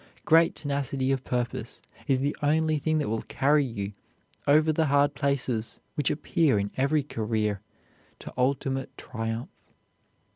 Great 0.25 0.55
tenacity 0.55 1.11
of 1.11 1.23
purpose 1.23 1.79
is 2.07 2.21
the 2.21 2.35
only 2.41 2.79
thing 2.79 2.97
that 2.97 3.07
will 3.07 3.21
carry 3.21 3.63
you 3.63 3.93
over 4.47 4.73
the 4.73 4.87
hard 4.87 5.13
places 5.13 5.79
which 5.93 6.09
appear 6.09 6.57
in 6.57 6.71
every 6.75 7.03
career 7.03 7.61
to 8.17 8.33
ultimate 8.35 8.97
triumph. 8.97 9.69